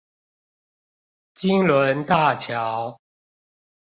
[1.35, 2.99] 金崙大橋